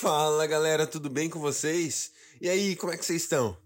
Fala 0.00 0.46
galera, 0.46 0.86
tudo 0.86 1.10
bem 1.10 1.28
com 1.28 1.40
vocês? 1.40 2.12
E 2.40 2.48
aí, 2.48 2.76
como 2.76 2.92
é 2.92 2.96
que 2.96 3.04
vocês 3.04 3.22
estão? 3.22 3.58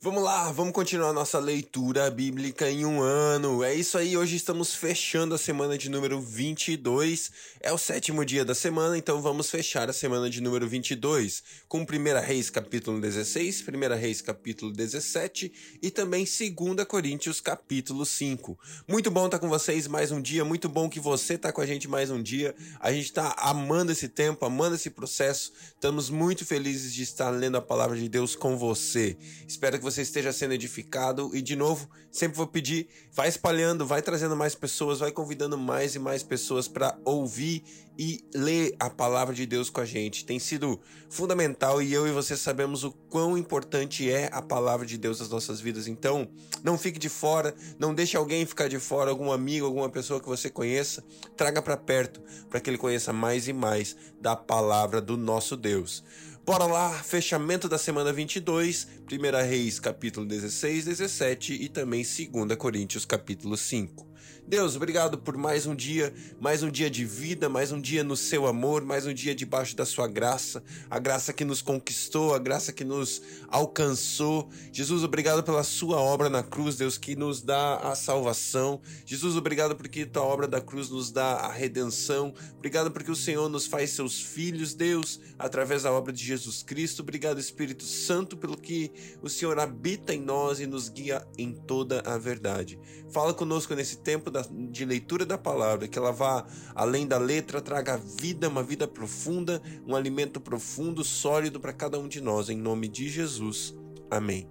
Vamos 0.00 0.22
lá, 0.22 0.52
vamos 0.52 0.72
continuar 0.72 1.12
nossa 1.12 1.40
leitura 1.40 2.08
bíblica 2.08 2.70
em 2.70 2.86
um 2.86 3.02
ano. 3.02 3.64
É 3.64 3.74
isso 3.74 3.98
aí, 3.98 4.16
hoje 4.16 4.36
estamos 4.36 4.72
fechando 4.72 5.34
a 5.34 5.38
semana 5.38 5.76
de 5.76 5.90
número 5.90 6.20
22. 6.20 7.32
É 7.58 7.72
o 7.72 7.78
sétimo 7.78 8.24
dia 8.24 8.44
da 8.44 8.54
semana, 8.54 8.96
então 8.96 9.20
vamos 9.20 9.50
fechar 9.50 9.90
a 9.90 9.92
semana 9.92 10.30
de 10.30 10.40
número 10.40 10.68
22 10.68 11.42
com 11.66 11.80
1 11.80 11.84
Reis 12.24 12.48
capítulo 12.48 13.00
16, 13.00 13.64
1 13.66 13.96
Reis 13.96 14.22
capítulo 14.22 14.72
17 14.72 15.52
e 15.82 15.90
também 15.90 16.24
2 16.24 16.86
Coríntios 16.86 17.40
capítulo 17.40 18.06
5. 18.06 18.56
Muito 18.86 19.10
bom 19.10 19.26
estar 19.26 19.40
com 19.40 19.48
vocês 19.48 19.88
mais 19.88 20.12
um 20.12 20.22
dia, 20.22 20.44
muito 20.44 20.68
bom 20.68 20.88
que 20.88 21.00
você 21.00 21.34
está 21.34 21.50
com 21.50 21.60
a 21.60 21.66
gente 21.66 21.88
mais 21.88 22.08
um 22.08 22.22
dia. 22.22 22.54
A 22.78 22.92
gente 22.92 23.06
está 23.06 23.34
amando 23.36 23.90
esse 23.90 24.08
tempo, 24.08 24.46
amando 24.46 24.76
esse 24.76 24.90
processo. 24.90 25.52
Estamos 25.74 26.08
muito 26.08 26.46
felizes 26.46 26.94
de 26.94 27.02
estar 27.02 27.30
lendo 27.30 27.56
a 27.56 27.60
palavra 27.60 27.98
de 27.98 28.08
Deus 28.08 28.36
com 28.36 28.56
você. 28.56 29.16
Espero 29.44 29.76
que 29.76 29.87
você 29.90 30.02
esteja 30.02 30.32
sendo 30.32 30.54
edificado. 30.54 31.30
E 31.34 31.42
de 31.42 31.56
novo, 31.56 31.88
sempre 32.10 32.36
vou 32.36 32.46
pedir, 32.46 32.88
vai 33.12 33.28
espalhando, 33.28 33.86
vai 33.86 34.02
trazendo 34.02 34.36
mais 34.36 34.54
pessoas, 34.54 34.98
vai 34.98 35.12
convidando 35.12 35.56
mais 35.56 35.94
e 35.94 35.98
mais 35.98 36.22
pessoas 36.22 36.68
para 36.68 36.98
ouvir 37.04 37.62
e 37.98 38.24
ler 38.32 38.76
a 38.78 38.88
palavra 38.88 39.34
de 39.34 39.44
Deus 39.44 39.68
com 39.68 39.80
a 39.80 39.84
gente. 39.84 40.24
Tem 40.24 40.38
sido 40.38 40.80
fundamental 41.10 41.82
e 41.82 41.92
eu 41.92 42.06
e 42.06 42.12
você 42.12 42.36
sabemos 42.36 42.84
o 42.84 42.92
quão 42.92 43.36
importante 43.36 44.08
é 44.08 44.30
a 44.32 44.40
palavra 44.40 44.86
de 44.86 44.96
Deus 44.96 45.18
nas 45.18 45.28
nossas 45.28 45.60
vidas. 45.60 45.88
Então, 45.88 46.28
não 46.62 46.78
fique 46.78 46.98
de 46.98 47.08
fora, 47.08 47.52
não 47.76 47.92
deixe 47.92 48.16
alguém 48.16 48.46
ficar 48.46 48.68
de 48.68 48.78
fora, 48.78 49.10
algum 49.10 49.32
amigo, 49.32 49.66
alguma 49.66 49.88
pessoa 49.88 50.20
que 50.20 50.28
você 50.28 50.48
conheça, 50.48 51.02
traga 51.36 51.60
para 51.60 51.76
perto, 51.76 52.22
para 52.48 52.60
que 52.60 52.70
ele 52.70 52.78
conheça 52.78 53.12
mais 53.12 53.48
e 53.48 53.52
mais 53.52 53.96
da 54.20 54.36
palavra 54.36 55.00
do 55.00 55.16
nosso 55.16 55.56
Deus. 55.56 56.04
Bora 56.48 56.64
lá, 56.64 56.90
fechamento 56.90 57.68
da 57.68 57.76
semana 57.76 58.10
22, 58.10 58.88
1 59.12 59.46
Reis 59.46 59.78
capítulo 59.78 60.24
16, 60.24 60.86
17 60.86 61.52
e 61.52 61.68
também 61.68 62.02
2 62.02 62.56
Coríntios 62.56 63.04
capítulo 63.04 63.54
5. 63.54 64.07
Deus, 64.48 64.76
obrigado 64.76 65.18
por 65.18 65.36
mais 65.36 65.66
um 65.66 65.74
dia, 65.74 66.10
mais 66.40 66.62
um 66.62 66.70
dia 66.70 66.88
de 66.88 67.04
vida, 67.04 67.50
mais 67.50 67.70
um 67.70 67.78
dia 67.78 68.02
no 68.02 68.16
seu 68.16 68.46
amor, 68.46 68.82
mais 68.82 69.04
um 69.04 69.12
dia 69.12 69.34
debaixo 69.34 69.76
da 69.76 69.84
sua 69.84 70.08
graça, 70.08 70.64
a 70.88 70.98
graça 70.98 71.34
que 71.34 71.44
nos 71.44 71.60
conquistou, 71.60 72.34
a 72.34 72.38
graça 72.38 72.72
que 72.72 72.82
nos 72.82 73.20
alcançou. 73.48 74.48
Jesus, 74.72 75.04
obrigado 75.04 75.42
pela 75.42 75.62
sua 75.62 76.00
obra 76.00 76.30
na 76.30 76.42
cruz, 76.42 76.76
Deus, 76.76 76.96
que 76.96 77.14
nos 77.14 77.42
dá 77.42 77.76
a 77.76 77.94
salvação. 77.94 78.80
Jesus, 79.04 79.36
obrigado 79.36 79.76
porque 79.76 80.06
tua 80.06 80.22
obra 80.22 80.48
da 80.48 80.62
cruz 80.62 80.88
nos 80.88 81.10
dá 81.10 81.34
a 81.34 81.52
redenção. 81.52 82.32
Obrigado 82.56 82.90
porque 82.90 83.10
o 83.10 83.16
Senhor 83.16 83.50
nos 83.50 83.66
faz 83.66 83.90
seus 83.90 84.18
filhos, 84.18 84.72
Deus, 84.72 85.20
através 85.38 85.82
da 85.82 85.92
obra 85.92 86.10
de 86.10 86.24
Jesus 86.24 86.62
Cristo. 86.62 87.02
Obrigado, 87.02 87.38
Espírito 87.38 87.84
Santo, 87.84 88.34
pelo 88.34 88.56
que 88.56 88.90
o 89.20 89.28
Senhor 89.28 89.58
habita 89.58 90.14
em 90.14 90.22
nós 90.22 90.58
e 90.58 90.66
nos 90.66 90.88
guia 90.88 91.22
em 91.36 91.52
toda 91.52 92.00
a 92.06 92.16
verdade. 92.16 92.80
Fala 93.10 93.34
conosco 93.34 93.74
nesse 93.74 93.98
tempo 93.98 94.30
da, 94.30 94.37
de 94.42 94.84
leitura 94.84 95.24
da 95.24 95.38
palavra, 95.38 95.88
que 95.88 95.98
ela 95.98 96.12
vá 96.12 96.46
além 96.74 97.06
da 97.06 97.18
letra, 97.18 97.60
traga 97.60 97.96
vida, 97.96 98.48
uma 98.48 98.62
vida 98.62 98.86
profunda, 98.86 99.62
um 99.86 99.94
alimento 99.94 100.40
profundo, 100.40 101.04
sólido 101.04 101.60
para 101.60 101.72
cada 101.72 101.98
um 101.98 102.08
de 102.08 102.20
nós, 102.20 102.48
em 102.48 102.56
nome 102.56 102.88
de 102.88 103.08
Jesus. 103.08 103.74
Amém. 104.10 104.48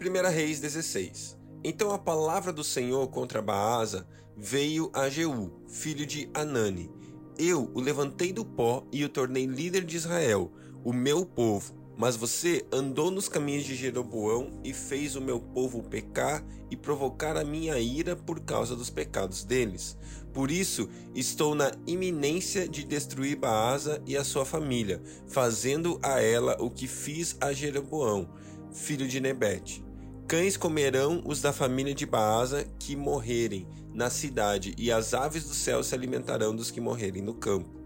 1 0.00 0.30
Reis 0.30 0.60
16. 0.60 1.38
Então 1.62 1.92
a 1.92 1.98
palavra 1.98 2.52
do 2.52 2.64
Senhor 2.64 3.08
contra 3.08 3.42
Baasa 3.42 4.06
veio 4.36 4.90
a 4.94 5.08
Jeú, 5.08 5.52
filho 5.68 6.06
de 6.06 6.30
Anani. 6.32 6.90
Eu 7.38 7.70
o 7.74 7.80
levantei 7.80 8.32
do 8.32 8.44
pó 8.44 8.86
e 8.92 9.04
o 9.04 9.08
tornei 9.08 9.46
líder 9.46 9.84
de 9.84 9.96
Israel, 9.96 10.52
o 10.84 10.92
meu 10.92 11.24
povo 11.24 11.79
mas 12.00 12.16
você 12.16 12.64
andou 12.72 13.10
nos 13.10 13.28
caminhos 13.28 13.62
de 13.62 13.76
Jeroboão 13.76 14.58
e 14.64 14.72
fez 14.72 15.16
o 15.16 15.20
meu 15.20 15.38
povo 15.38 15.82
pecar 15.82 16.42
e 16.70 16.74
provocar 16.74 17.36
a 17.36 17.44
minha 17.44 17.78
ira 17.78 18.16
por 18.16 18.40
causa 18.40 18.74
dos 18.74 18.88
pecados 18.88 19.44
deles. 19.44 19.98
Por 20.32 20.50
isso, 20.50 20.88
estou 21.14 21.54
na 21.54 21.70
iminência 21.86 22.66
de 22.66 22.84
destruir 22.84 23.36
Baasa 23.36 24.02
e 24.06 24.16
a 24.16 24.24
sua 24.24 24.46
família, 24.46 25.02
fazendo 25.28 26.00
a 26.02 26.22
ela 26.22 26.56
o 26.58 26.70
que 26.70 26.88
fiz 26.88 27.36
a 27.38 27.52
Jeroboão, 27.52 28.30
filho 28.72 29.06
de 29.06 29.20
Nebete. 29.20 29.84
Cães 30.26 30.56
comerão 30.56 31.20
os 31.26 31.42
da 31.42 31.52
família 31.52 31.94
de 31.94 32.06
Baasa 32.06 32.66
que 32.78 32.96
morrerem 32.96 33.68
na 33.92 34.08
cidade, 34.08 34.74
e 34.78 34.90
as 34.90 35.12
aves 35.12 35.44
do 35.44 35.52
céu 35.52 35.82
se 35.82 35.94
alimentarão 35.94 36.56
dos 36.56 36.70
que 36.70 36.80
morrerem 36.80 37.20
no 37.20 37.34
campo. 37.34 37.79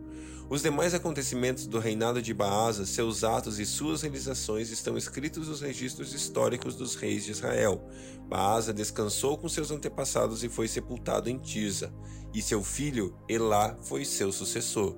Os 0.49 0.61
demais 0.61 0.93
acontecimentos 0.93 1.67
do 1.67 1.79
reinado 1.79 2.21
de 2.21 2.35
Baasa, 2.35 2.85
seus 2.85 3.25
atos 3.25 3.59
e 3.59 3.65
suas 3.65 4.03
realizações 4.03 4.71
estão 4.71 4.97
escritos 4.97 5.49
nos 5.49 5.63
registros 5.63 6.13
históricos 6.13 6.77
dos 6.77 6.95
reis 6.97 7.25
de 7.25 7.31
Israel. 7.31 7.83
Baasa 8.29 8.73
descansou 8.73 9.39
com 9.39 9.49
seus 9.49 9.71
antepassados 9.71 10.45
e 10.45 10.51
foi 10.51 10.69
sepultado 10.69 11.31
em 11.31 11.39
Tisa, 11.39 11.93
e 12.35 12.43
seu 12.43 12.63
filho 12.63 13.17
Elá 13.27 13.75
foi 13.81 14.05
seu 14.05 14.31
sucessor. 14.31 14.95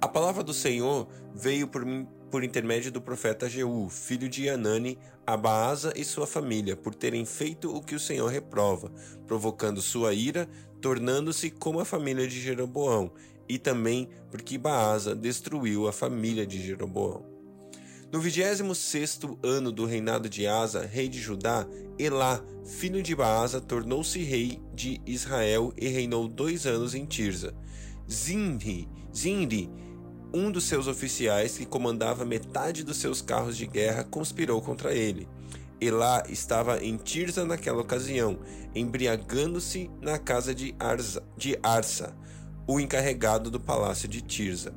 A 0.00 0.06
palavra 0.06 0.44
do 0.44 0.54
Senhor 0.54 1.08
veio 1.34 1.66
por 1.66 1.84
mim 1.84 2.06
por 2.30 2.42
intermédio 2.42 2.90
do 2.90 3.00
profeta 3.00 3.48
Jeú, 3.48 3.88
filho 3.88 4.28
de 4.28 4.48
Anani, 4.48 4.98
a 5.26 5.36
Baasa 5.36 5.92
e 5.96 6.04
sua 6.04 6.26
família, 6.26 6.76
por 6.76 6.94
terem 6.94 7.24
feito 7.24 7.74
o 7.74 7.80
que 7.80 7.94
o 7.94 8.00
Senhor 8.00 8.26
reprova, 8.26 8.92
provocando 9.26 9.80
sua 9.80 10.12
ira, 10.12 10.48
tornando-se 10.80 11.50
como 11.50 11.80
a 11.80 11.84
família 11.84 12.26
de 12.26 12.40
Jeroboão, 12.40 13.12
e 13.48 13.58
também 13.58 14.08
porque 14.30 14.58
Baasa 14.58 15.14
destruiu 15.14 15.88
a 15.88 15.92
família 15.92 16.46
de 16.46 16.60
Jeroboão. 16.62 17.36
No 18.12 18.20
26 18.20 19.20
ano 19.42 19.72
do 19.72 19.84
reinado 19.84 20.28
de 20.28 20.46
Asa, 20.46 20.86
rei 20.86 21.08
de 21.08 21.20
Judá, 21.20 21.66
Elá, 21.98 22.40
filho 22.64 23.02
de 23.02 23.14
Baasa, 23.16 23.60
tornou-se 23.60 24.18
rei 24.20 24.62
de 24.72 25.00
Israel 25.04 25.72
e 25.76 25.88
reinou 25.88 26.28
dois 26.28 26.66
anos 26.66 26.94
em 26.94 27.04
Tirza. 27.04 27.52
Zinri, 28.10 28.88
Zinri, 29.14 29.68
um 30.32 30.52
dos 30.52 30.64
seus 30.64 30.86
oficiais, 30.86 31.58
que 31.58 31.66
comandava 31.66 32.24
metade 32.24 32.84
dos 32.84 32.98
seus 32.98 33.20
carros 33.20 33.56
de 33.56 33.66
guerra, 33.66 34.04
conspirou 34.04 34.62
contra 34.62 34.94
ele. 34.94 35.28
Elá 35.80 36.22
estava 36.28 36.82
em 36.82 36.96
Tirza 36.96 37.44
naquela 37.44 37.82
ocasião, 37.82 38.38
embriagando-se 38.74 39.90
na 40.00 40.18
casa 40.18 40.54
de 40.54 40.74
Arsa, 40.78 41.22
de 41.36 41.58
Arsa 41.62 42.16
o 42.66 42.80
encarregado 42.80 43.50
do 43.50 43.60
palácio 43.60 44.08
de 44.08 44.20
Tirza. 44.20 44.74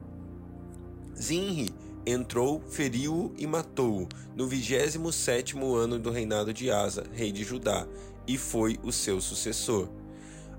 Zinri 1.19 1.69
entrou, 2.05 2.61
feriu-o 2.69 3.33
e 3.38 3.45
matou-o 3.47 4.07
no 4.35 4.47
vigésimo 4.47 5.11
sétimo 5.11 5.75
ano 5.75 5.97
do 5.97 6.11
reinado 6.11 6.53
de 6.53 6.69
Asa, 6.72 7.03
rei 7.11 7.31
de 7.31 7.44
Judá, 7.44 7.88
e 8.27 8.38
foi 8.38 8.79
o 8.83 8.91
seu 8.91 9.19
sucessor. 9.19 9.89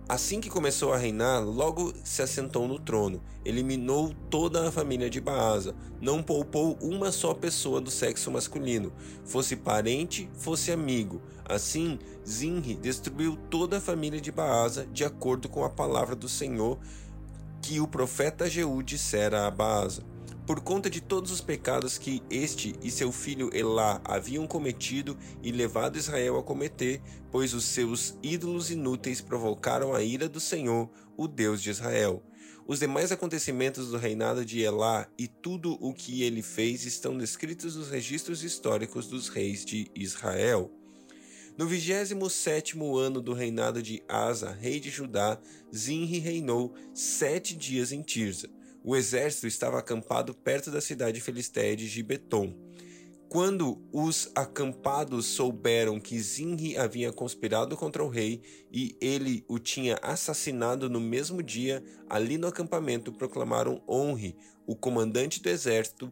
Assim 0.09 0.41
que 0.41 0.51
começou 0.51 0.93
a 0.93 0.97
reinar, 0.97 1.41
logo 1.41 1.95
se 2.03 2.21
assentou 2.21 2.67
no 2.67 2.81
trono, 2.81 3.23
eliminou 3.45 4.13
toda 4.29 4.67
a 4.67 4.73
família 4.73 5.09
de 5.09 5.21
Baasa, 5.21 5.73
não 6.01 6.21
poupou 6.21 6.77
uma 6.83 7.13
só 7.13 7.33
pessoa 7.33 7.81
do 7.81 7.93
sexo 7.93 8.29
masculino, 8.29 8.93
fosse 9.25 9.55
parente, 9.55 10.29
fosse 10.35 10.73
amigo. 10.73 11.23
Assim, 11.45 11.97
Zinri 12.29 12.75
destruiu 12.75 13.37
toda 13.49 13.79
a 13.79 13.81
família 13.81 14.21
de 14.21 14.33
Baasa, 14.33 14.85
de 14.93 15.05
acordo 15.05 15.49
com 15.49 15.65
a 15.65 15.71
palavra 15.71 16.17
do 16.17 16.29
Senhor, 16.29 16.77
que 17.63 17.81
o 17.81 17.87
profeta 17.87 18.49
Jeú 18.49 18.83
dissera 18.83 19.47
a 19.47 19.51
Baasa. 19.51 20.03
Por 20.47 20.61
conta 20.61 20.91
de 20.91 21.01
todos 21.01 21.31
os 21.31 21.41
pecados 21.41 21.97
que 21.97 22.23
este 22.29 22.75
e 22.83 22.91
seu 22.91 23.13
filho 23.13 23.51
Elá 23.55 24.01
haviam 24.05 24.47
cometido 24.47 25.17
e 25.43 25.53
levado 25.53 25.97
Israel 25.97 26.39
a 26.39 26.43
cometer, 26.43 27.01
pois 27.31 27.55
os 27.55 27.65
seus 27.65 28.17
ídolos 28.23 28.71
inúteis 28.71 29.21
provocaram 29.21 29.95
a 29.95 30.03
ira 30.03 30.29
do 30.29 30.41
Senhor, 30.41 30.91
o 31.17 31.29
Deus 31.29 31.63
de 31.63 31.71
Israel. 31.71 32.23
Os 32.67 32.81
demais 32.81 33.13
acontecimentos 33.13 33.91
do 33.91 33.97
reinado 33.97 34.45
de 34.45 34.61
Elá 34.61 35.07
e 35.19 35.29
tudo 35.29 35.77
o 35.81 35.93
que 35.93 36.23
ele 36.23 36.43
fez 36.43 36.85
estão 36.85 37.17
descritos 37.17 37.77
nos 37.77 37.89
registros 37.89 38.43
históricos 38.43 39.07
dos 39.07 39.29
reis 39.29 39.65
de 39.65 39.91
Israel. 39.95 40.80
No 41.61 41.67
vigésimo 41.67 42.31
sétimo 42.31 42.97
ano 42.97 43.21
do 43.21 43.35
reinado 43.35 43.83
de 43.83 44.03
Asa, 44.09 44.51
rei 44.51 44.81
de 44.81 44.89
Judá, 44.89 45.39
Zinri 45.77 46.19
reinou 46.19 46.73
sete 46.95 47.55
dias 47.55 47.93
em 47.93 48.01
Tirza. 48.01 48.49
O 48.83 48.97
exército 48.97 49.47
estava 49.47 49.79
acampado 49.79 50.33
perto 50.33 50.71
da 50.71 50.81
cidade 50.81 51.21
filisteia 51.21 51.77
de 51.77 51.87
Gibeton. 51.87 52.57
Quando 53.29 53.87
os 53.93 54.33
acampados 54.35 55.27
souberam 55.27 56.01
que 56.01 56.19
Zinri 56.19 56.79
havia 56.79 57.13
conspirado 57.13 57.77
contra 57.77 58.03
o 58.03 58.09
rei 58.09 58.41
e 58.73 58.97
ele 58.99 59.45
o 59.47 59.59
tinha 59.59 59.99
assassinado 60.01 60.89
no 60.89 60.99
mesmo 60.99 61.43
dia, 61.43 61.85
ali 62.09 62.39
no 62.39 62.47
acampamento 62.47 63.13
proclamaram 63.13 63.83
Onri, 63.87 64.35
o 64.67 64.75
comandante 64.75 65.43
do 65.43 65.51
exército, 65.51 66.11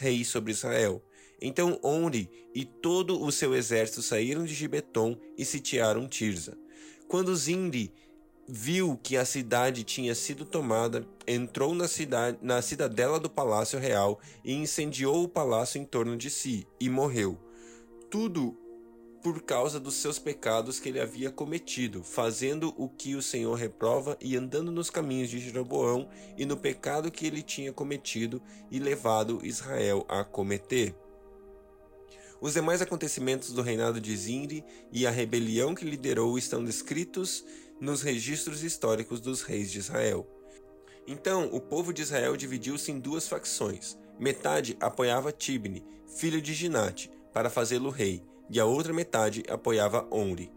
rei 0.00 0.24
sobre 0.24 0.50
Israel. 0.50 1.00
Então 1.40 1.78
Onri 1.82 2.30
e 2.54 2.64
todo 2.64 3.22
o 3.22 3.30
seu 3.30 3.54
exército 3.54 4.02
saíram 4.02 4.44
de 4.44 4.54
Gibeton 4.54 5.16
e 5.36 5.44
sitiaram 5.44 6.08
Tirza. 6.08 6.58
Quando 7.06 7.34
Zindi 7.34 7.92
viu 8.48 8.98
que 9.02 9.16
a 9.16 9.24
cidade 9.24 9.84
tinha 9.84 10.14
sido 10.14 10.44
tomada, 10.44 11.06
entrou 11.26 11.74
na, 11.74 11.86
cidade, 11.86 12.38
na 12.40 12.62
cidadela 12.62 13.20
do 13.20 13.28
palácio 13.28 13.78
real 13.78 14.18
e 14.42 14.54
incendiou 14.54 15.22
o 15.22 15.28
palácio 15.28 15.80
em 15.80 15.84
torno 15.84 16.16
de 16.16 16.30
si, 16.30 16.66
e 16.80 16.88
morreu. 16.88 17.38
Tudo 18.10 18.56
por 19.22 19.42
causa 19.42 19.78
dos 19.78 19.94
seus 19.94 20.18
pecados 20.18 20.80
que 20.80 20.88
ele 20.88 21.00
havia 21.00 21.30
cometido, 21.30 22.02
fazendo 22.02 22.72
o 22.78 22.88
que 22.88 23.14
o 23.14 23.22
Senhor 23.22 23.54
reprova 23.54 24.16
e 24.20 24.36
andando 24.36 24.70
nos 24.70 24.88
caminhos 24.88 25.28
de 25.28 25.40
Jeroboão 25.40 26.08
e 26.36 26.46
no 26.46 26.56
pecado 26.56 27.10
que 27.10 27.26
ele 27.26 27.42
tinha 27.42 27.72
cometido 27.72 28.40
e 28.70 28.78
levado 28.78 29.40
Israel 29.44 30.06
a 30.08 30.24
cometer. 30.24 30.94
Os 32.40 32.54
demais 32.54 32.80
acontecimentos 32.80 33.52
do 33.52 33.62
reinado 33.62 34.00
de 34.00 34.16
Zinri 34.16 34.64
e 34.92 35.06
a 35.06 35.10
rebelião 35.10 35.74
que 35.74 35.84
liderou 35.84 36.38
estão 36.38 36.64
descritos 36.64 37.44
nos 37.80 38.00
registros 38.02 38.62
históricos 38.62 39.20
dos 39.20 39.42
reis 39.42 39.70
de 39.70 39.78
Israel. 39.78 40.26
Então, 41.06 41.48
o 41.52 41.60
povo 41.60 41.92
de 41.92 42.02
Israel 42.02 42.36
dividiu-se 42.36 42.92
em 42.92 43.00
duas 43.00 43.26
facções. 43.26 43.96
Metade 44.18 44.76
apoiava 44.78 45.32
Tibni, 45.32 45.84
filho 46.06 46.40
de 46.40 46.54
Ginate, 46.54 47.10
para 47.32 47.50
fazê-lo 47.50 47.90
rei, 47.90 48.22
e 48.50 48.60
a 48.60 48.64
outra 48.64 48.92
metade 48.92 49.42
apoiava 49.48 50.06
Onri. 50.12 50.52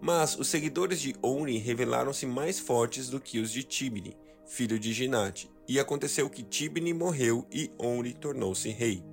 Mas 0.00 0.38
os 0.38 0.48
seguidores 0.48 1.00
de 1.00 1.14
Onri 1.22 1.58
revelaram-se 1.58 2.24
mais 2.24 2.58
fortes 2.58 3.10
do 3.10 3.20
que 3.20 3.38
os 3.38 3.50
de 3.50 3.62
Tibni, 3.62 4.16
filho 4.46 4.78
de 4.78 4.92
Ginate, 4.92 5.50
e 5.68 5.78
aconteceu 5.78 6.30
que 6.30 6.42
Tibni 6.42 6.94
morreu 6.94 7.46
e 7.52 7.70
Onri 7.78 8.14
tornou-se 8.14 8.70
rei. 8.70 9.04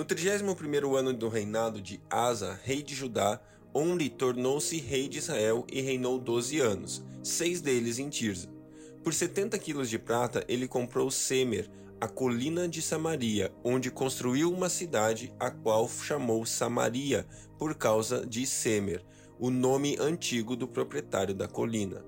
No 0.00 0.06
31º 0.06 0.96
ano 0.96 1.12
do 1.12 1.28
reinado 1.28 1.78
de 1.78 2.00
Asa, 2.08 2.58
rei 2.64 2.82
de 2.82 2.94
Judá, 2.94 3.38
Onri 3.74 4.08
tornou-se 4.08 4.78
rei 4.78 5.06
de 5.06 5.18
Israel 5.18 5.66
e 5.70 5.82
reinou 5.82 6.18
doze 6.18 6.58
anos, 6.58 7.04
seis 7.22 7.60
deles 7.60 7.98
em 7.98 8.08
Tirza. 8.08 8.48
Por 9.04 9.12
70 9.12 9.58
quilos 9.58 9.90
de 9.90 9.98
prata, 9.98 10.42
ele 10.48 10.66
comprou 10.66 11.10
Semer, 11.10 11.70
a 12.00 12.08
colina 12.08 12.66
de 12.66 12.80
Samaria, 12.80 13.52
onde 13.62 13.90
construiu 13.90 14.50
uma 14.50 14.70
cidade, 14.70 15.34
a 15.38 15.50
qual 15.50 15.86
chamou 15.86 16.46
Samaria, 16.46 17.26
por 17.58 17.74
causa 17.74 18.26
de 18.26 18.46
Semer, 18.46 19.04
o 19.38 19.50
nome 19.50 19.98
antigo 20.00 20.56
do 20.56 20.66
proprietário 20.66 21.34
da 21.34 21.46
colina. 21.46 22.02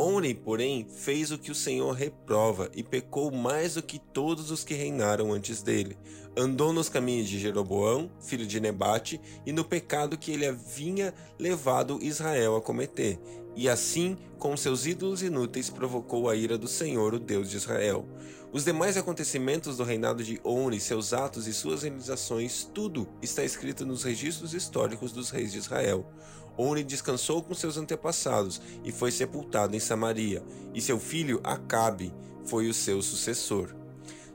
Onre, 0.00 0.32
porém, 0.32 0.86
fez 0.88 1.30
o 1.30 1.36
que 1.36 1.50
o 1.50 1.54
Senhor 1.54 1.92
reprova 1.92 2.70
e 2.74 2.82
pecou 2.82 3.30
mais 3.30 3.74
do 3.74 3.82
que 3.82 3.98
todos 3.98 4.50
os 4.50 4.64
que 4.64 4.72
reinaram 4.72 5.30
antes 5.30 5.60
dele. 5.60 5.98
Andou 6.34 6.72
nos 6.72 6.88
caminhos 6.88 7.28
de 7.28 7.38
Jeroboão, 7.38 8.10
filho 8.18 8.46
de 8.46 8.58
Nebate, 8.60 9.20
e 9.44 9.52
no 9.52 9.62
pecado 9.62 10.16
que 10.16 10.32
ele 10.32 10.46
havia 10.46 11.12
levado 11.38 11.98
Israel 12.00 12.56
a 12.56 12.62
cometer. 12.62 13.20
E 13.54 13.68
assim, 13.68 14.16
com 14.38 14.56
seus 14.56 14.86
ídolos 14.86 15.22
inúteis, 15.22 15.68
provocou 15.68 16.30
a 16.30 16.34
ira 16.34 16.56
do 16.56 16.66
Senhor, 16.66 17.12
o 17.12 17.18
Deus 17.18 17.50
de 17.50 17.58
Israel. 17.58 18.08
Os 18.52 18.64
demais 18.64 18.96
acontecimentos 18.96 19.76
do 19.76 19.84
reinado 19.84 20.24
de 20.24 20.40
Onre, 20.42 20.80
seus 20.80 21.12
atos 21.12 21.46
e 21.46 21.52
suas 21.52 21.82
realizações, 21.82 22.68
tudo 22.72 23.06
está 23.20 23.44
escrito 23.44 23.84
nos 23.84 24.02
registros 24.02 24.54
históricos 24.54 25.12
dos 25.12 25.28
reis 25.28 25.52
de 25.52 25.58
Israel. 25.58 26.10
Onre 26.60 26.84
descansou 26.84 27.42
com 27.42 27.54
seus 27.54 27.78
antepassados 27.78 28.60
e 28.84 28.92
foi 28.92 29.10
sepultado 29.10 29.74
em 29.74 29.80
Samaria, 29.80 30.44
e 30.74 30.80
seu 30.80 31.00
filho 31.00 31.40
Acabe 31.42 32.12
foi 32.44 32.68
o 32.68 32.74
seu 32.74 33.00
sucessor. 33.00 33.74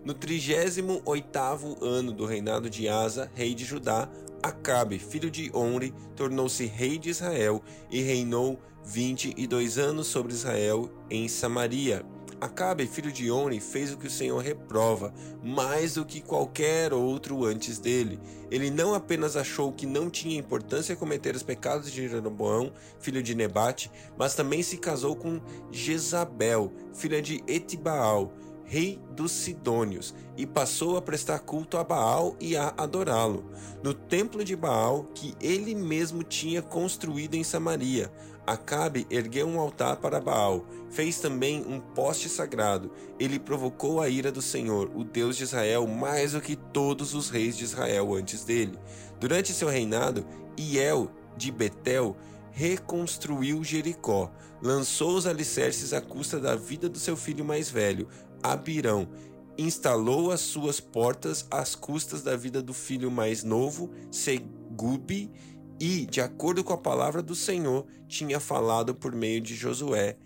No 0.03 0.13
38º 0.15 1.77
ano 1.81 2.11
do 2.11 2.25
reinado 2.25 2.69
de 2.69 2.87
Asa, 2.87 3.29
rei 3.35 3.53
de 3.53 3.63
Judá, 3.63 4.09
Acabe, 4.41 4.99
filho 4.99 5.29
de 5.29 5.51
Onre, 5.53 5.93
tornou-se 6.15 6.65
rei 6.65 6.97
de 6.97 7.09
Israel 7.09 7.63
e 7.89 8.01
reinou 8.01 8.59
22 8.83 9.77
anos 9.77 10.07
sobre 10.07 10.33
Israel 10.33 10.89
em 11.09 11.27
Samaria. 11.27 12.14
Acabe, 12.39 12.85
filho 12.85 13.11
de 13.11 13.31
Oni, 13.31 13.61
fez 13.61 13.93
o 13.93 13.97
que 13.97 14.07
o 14.07 14.11
Senhor 14.11 14.39
reprova, 14.39 15.13
mais 15.41 15.93
do 15.93 16.05
que 16.05 16.19
qualquer 16.19 16.93
outro 16.93 17.45
antes 17.45 17.79
dele. 17.79 18.19
Ele 18.51 18.69
não 18.69 18.93
apenas 18.93 19.37
achou 19.37 19.71
que 19.71 19.85
não 19.85 20.09
tinha 20.09 20.37
importância 20.37 20.95
cometer 20.95 21.33
os 21.33 21.43
pecados 21.43 21.89
de 21.89 22.07
Jeroboão, 22.07 22.73
filho 22.99 23.23
de 23.23 23.33
Nebate, 23.33 23.89
mas 24.17 24.35
também 24.35 24.61
se 24.61 24.77
casou 24.77 25.15
com 25.15 25.39
Jezabel, 25.71 26.73
filha 26.93 27.21
de 27.21 27.41
Etibaal, 27.47 28.33
rei 28.65 28.99
dos 29.11 29.31
Sidônios, 29.31 30.13
e 30.35 30.45
passou 30.45 30.97
a 30.97 31.01
prestar 31.01 31.39
culto 31.39 31.77
a 31.77 31.83
Baal 31.83 32.35
e 32.39 32.57
a 32.57 32.73
adorá-lo, 32.75 33.49
no 33.81 33.93
templo 33.93 34.43
de 34.43 34.55
Baal 34.55 35.05
que 35.15 35.33
ele 35.39 35.73
mesmo 35.73 36.23
tinha 36.23 36.61
construído 36.61 37.35
em 37.35 37.43
Samaria. 37.43 38.11
Acabe 38.45 39.07
ergueu 39.09 39.47
um 39.47 39.59
altar 39.59 39.97
para 39.97 40.21
Baal, 40.21 40.65
fez 40.91 41.19
também 41.19 41.65
um 41.65 41.79
poste 41.79 42.29
sagrado. 42.29 42.91
Ele 43.19 43.39
provocou 43.39 43.99
a 43.99 44.07
ira 44.07 44.31
do 44.31 44.41
Senhor, 44.41 44.91
o 44.93 45.03
Deus 45.03 45.35
de 45.35 45.43
Israel, 45.43 45.87
mais 45.87 46.33
do 46.33 46.41
que 46.41 46.55
todos 46.55 47.15
os 47.15 47.29
reis 47.29 47.57
de 47.57 47.63
Israel 47.63 48.13
antes 48.13 48.43
dele. 48.43 48.77
Durante 49.19 49.51
seu 49.51 49.67
reinado, 49.67 50.25
Iel 50.57 51.09
de 51.35 51.51
Betel 51.51 52.15
reconstruiu 52.51 53.63
Jericó, 53.63 54.31
lançou 54.61 55.17
os 55.17 55.27
alicerces 55.27 55.91
à 55.91 55.99
custa 55.99 56.39
da 56.39 56.55
vida 56.55 56.87
do 56.87 56.97
seu 56.97 57.17
filho 57.17 57.43
mais 57.43 57.69
velho, 57.69 58.07
Abirão, 58.41 59.09
instalou 59.57 60.31
as 60.31 60.41
suas 60.41 60.79
portas 60.79 61.45
às 61.49 61.75
custas 61.75 62.21
da 62.21 62.35
vida 62.35 62.61
do 62.61 62.73
filho 62.73 63.09
mais 63.09 63.43
novo, 63.43 63.91
Segubi, 64.11 65.31
e, 65.79 66.05
de 66.05 66.21
acordo 66.21 66.63
com 66.63 66.73
a 66.73 66.77
palavra 66.77 67.21
do 67.21 67.35
Senhor, 67.35 67.85
tinha 68.07 68.39
falado 68.39 68.95
por 68.95 69.13
meio 69.13 69.41
de 69.41 69.55
Josué, 69.55 70.17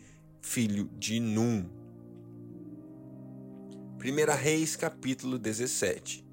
filho 0.41 0.89
de 0.97 1.19
Num. 1.19 1.65
1 3.99 4.35
Reis, 4.37 4.75
capítulo 4.75 5.37
17. 5.37 6.25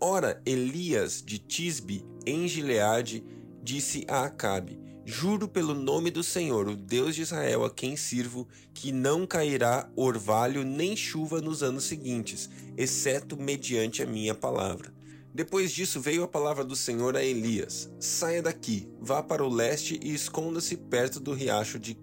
Ora, 0.00 0.40
Elias 0.46 1.22
de 1.24 1.38
Tisbe, 1.38 2.04
em 2.24 2.46
Gileade, 2.46 3.24
disse 3.62 4.04
a 4.06 4.24
Acabe: 4.24 4.78
Juro 5.04 5.48
pelo 5.48 5.74
nome 5.74 6.10
do 6.10 6.22
Senhor, 6.22 6.68
o 6.68 6.76
Deus 6.76 7.16
de 7.16 7.22
Israel, 7.22 7.64
a 7.64 7.70
quem 7.70 7.96
sirvo, 7.96 8.46
que 8.74 8.92
não 8.92 9.26
cairá 9.26 9.90
orvalho 9.96 10.62
nem 10.62 10.94
chuva 10.94 11.40
nos 11.40 11.62
anos 11.62 11.84
seguintes, 11.84 12.48
exceto 12.76 13.36
mediante 13.36 14.02
a 14.02 14.06
minha 14.06 14.34
palavra. 14.34 14.92
Depois 15.34 15.70
disso 15.70 16.00
veio 16.00 16.22
a 16.22 16.28
palavra 16.28 16.64
do 16.64 16.74
Senhor 16.74 17.16
a 17.16 17.22
Elias: 17.22 17.90
Saia 18.00 18.42
daqui, 18.42 18.88
vá 19.00 19.22
para 19.22 19.44
o 19.44 19.48
leste 19.48 19.98
e 20.02 20.14
esconda-se 20.14 20.76
perto 20.76 21.20
do 21.20 21.32
riacho 21.32 21.78
de 21.78 21.94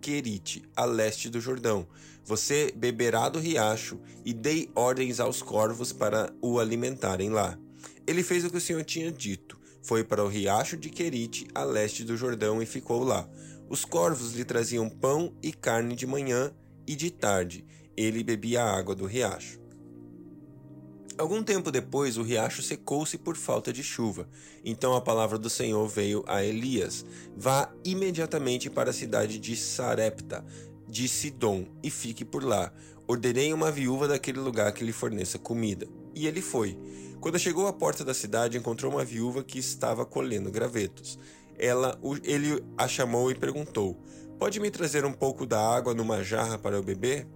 Querite, 0.00 0.62
a 0.76 0.84
leste 0.84 1.28
do 1.28 1.40
Jordão. 1.40 1.88
Você 2.24 2.72
beberá 2.76 3.28
do 3.28 3.38
riacho 3.38 4.00
e 4.24 4.32
dei 4.32 4.70
ordens 4.74 5.20
aos 5.20 5.42
corvos 5.42 5.92
para 5.92 6.32
o 6.40 6.58
alimentarem 6.58 7.30
lá. 7.30 7.58
Ele 8.06 8.22
fez 8.22 8.44
o 8.44 8.50
que 8.50 8.58
o 8.58 8.60
Senhor 8.60 8.84
tinha 8.84 9.10
dito. 9.10 9.58
Foi 9.82 10.02
para 10.02 10.24
o 10.24 10.28
riacho 10.28 10.76
de 10.76 10.88
Querite, 10.88 11.46
a 11.54 11.64
leste 11.64 12.04
do 12.04 12.16
Jordão, 12.16 12.62
e 12.62 12.66
ficou 12.66 13.02
lá. 13.02 13.28
Os 13.68 13.84
corvos 13.84 14.34
lhe 14.34 14.44
traziam 14.44 14.88
pão 14.88 15.34
e 15.42 15.52
carne 15.52 15.94
de 15.94 16.06
manhã 16.06 16.52
e 16.86 16.94
de 16.94 17.10
tarde. 17.10 17.64
Ele 17.96 18.22
bebia 18.22 18.62
a 18.62 18.76
água 18.76 18.94
do 18.94 19.06
riacho. 19.06 19.63
Algum 21.16 21.44
tempo 21.44 21.70
depois, 21.70 22.18
o 22.18 22.22
riacho 22.22 22.60
secou-se 22.60 23.16
por 23.16 23.36
falta 23.36 23.72
de 23.72 23.84
chuva. 23.84 24.28
Então 24.64 24.96
a 24.96 25.00
palavra 25.00 25.38
do 25.38 25.48
Senhor 25.48 25.86
veio 25.86 26.24
a 26.26 26.42
Elias: 26.42 27.06
Vá 27.36 27.72
imediatamente 27.84 28.68
para 28.68 28.90
a 28.90 28.92
cidade 28.92 29.38
de 29.38 29.56
Sarepta, 29.56 30.44
de 30.88 31.06
Sidom, 31.06 31.66
e 31.82 31.90
fique 31.90 32.24
por 32.24 32.42
lá. 32.42 32.72
Ordenei 33.06 33.52
uma 33.52 33.70
viúva 33.70 34.08
daquele 34.08 34.40
lugar 34.40 34.72
que 34.72 34.82
lhe 34.82 34.92
forneça 34.92 35.38
comida. 35.38 35.86
E 36.14 36.26
ele 36.26 36.42
foi. 36.42 36.76
Quando 37.20 37.38
chegou 37.38 37.68
à 37.68 37.72
porta 37.72 38.04
da 38.04 38.12
cidade, 38.12 38.58
encontrou 38.58 38.90
uma 38.90 39.04
viúva 39.04 39.44
que 39.44 39.58
estava 39.58 40.04
colhendo 40.04 40.50
gravetos. 40.50 41.18
Ela, 41.56 41.98
ele 42.24 42.64
a 42.76 42.88
chamou 42.88 43.30
e 43.30 43.36
perguntou: 43.36 43.96
Pode 44.36 44.58
me 44.58 44.70
trazer 44.70 45.04
um 45.04 45.12
pouco 45.12 45.46
da 45.46 45.60
água 45.60 45.94
numa 45.94 46.24
jarra 46.24 46.58
para 46.58 46.76
eu 46.76 46.82
beber? 46.82 47.26